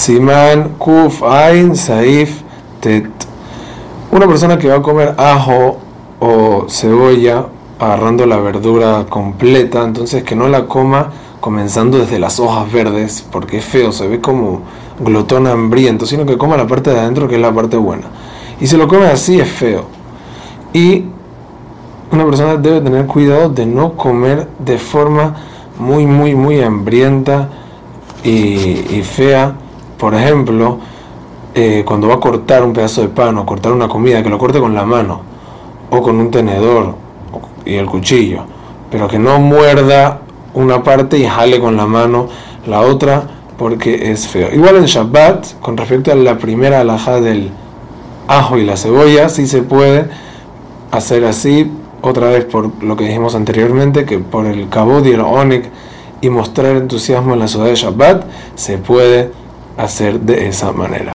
Siman 0.00 0.76
Kuf 0.78 1.22
Ain 1.22 1.76
Saif 1.76 2.40
Tet. 2.80 3.04
Una 4.10 4.26
persona 4.26 4.58
que 4.58 4.66
va 4.66 4.76
a 4.76 4.82
comer 4.82 5.14
ajo 5.18 5.76
o 6.20 6.64
cebolla 6.70 7.44
agarrando 7.78 8.24
la 8.24 8.38
verdura 8.38 9.04
completa, 9.10 9.84
entonces 9.84 10.22
que 10.24 10.34
no 10.34 10.48
la 10.48 10.64
coma 10.64 11.10
comenzando 11.42 11.98
desde 11.98 12.18
las 12.18 12.40
hojas 12.40 12.72
verdes, 12.72 13.26
porque 13.30 13.58
es 13.58 13.64
feo, 13.66 13.92
se 13.92 14.08
ve 14.08 14.22
como 14.22 14.62
glotón 15.00 15.46
hambriento, 15.46 16.06
sino 16.06 16.24
que 16.24 16.38
coma 16.38 16.56
la 16.56 16.66
parte 16.66 16.88
de 16.88 16.98
adentro 16.98 17.28
que 17.28 17.34
es 17.34 17.40
la 17.42 17.52
parte 17.52 17.76
buena. 17.76 18.06
Y 18.58 18.68
si 18.68 18.78
lo 18.78 18.88
come 18.88 19.04
así 19.04 19.38
es 19.38 19.50
feo. 19.50 19.84
Y 20.72 21.04
una 22.10 22.24
persona 22.24 22.56
debe 22.56 22.80
tener 22.80 23.04
cuidado 23.04 23.50
de 23.50 23.66
no 23.66 23.98
comer 23.98 24.48
de 24.60 24.78
forma 24.78 25.36
muy, 25.78 26.06
muy, 26.06 26.34
muy 26.34 26.62
hambrienta 26.62 27.50
y, 28.24 29.02
fea. 29.02 29.56
Por 30.00 30.14
ejemplo, 30.14 30.78
eh, 31.54 31.84
cuando 31.86 32.08
va 32.08 32.14
a 32.14 32.20
cortar 32.20 32.64
un 32.64 32.72
pedazo 32.72 33.02
de 33.02 33.08
pan 33.08 33.36
o 33.36 33.44
cortar 33.44 33.70
una 33.72 33.86
comida, 33.86 34.22
que 34.22 34.30
lo 34.30 34.38
corte 34.38 34.58
con 34.58 34.74
la 34.74 34.84
mano 34.84 35.20
o 35.90 36.00
con 36.00 36.18
un 36.18 36.30
tenedor 36.30 36.94
y 37.66 37.74
el 37.74 37.84
cuchillo, 37.84 38.44
pero 38.90 39.06
que 39.08 39.18
no 39.18 39.38
muerda 39.38 40.22
una 40.54 40.82
parte 40.82 41.18
y 41.18 41.26
jale 41.26 41.60
con 41.60 41.76
la 41.76 41.86
mano 41.86 42.28
la 42.66 42.80
otra 42.80 43.24
porque 43.58 44.10
es 44.10 44.26
feo. 44.26 44.48
Igual 44.54 44.76
en 44.76 44.86
Shabbat, 44.86 45.60
con 45.60 45.76
respecto 45.76 46.10
a 46.10 46.14
la 46.14 46.38
primera 46.38 46.80
alhaja 46.80 47.20
del 47.20 47.50
ajo 48.26 48.56
y 48.56 48.64
la 48.64 48.78
cebolla, 48.78 49.28
sí 49.28 49.46
se 49.46 49.60
puede 49.62 50.08
hacer 50.92 51.26
así, 51.26 51.70
otra 52.00 52.30
vez 52.30 52.46
por 52.46 52.82
lo 52.82 52.96
que 52.96 53.04
dijimos 53.04 53.34
anteriormente, 53.34 54.06
que 54.06 54.18
por 54.18 54.46
el 54.46 54.70
kabod 54.70 55.04
y 55.04 55.10
el 55.10 55.20
onik 55.20 55.64
y 56.22 56.30
mostrar 56.30 56.76
entusiasmo 56.76 57.34
en 57.34 57.40
la 57.40 57.48
ciudad 57.48 57.66
de 57.66 57.74
Shabbat, 57.74 58.24
se 58.54 58.78
puede 58.78 59.39
hacer 59.76 60.20
de 60.20 60.48
esa 60.48 60.72
manera. 60.72 61.08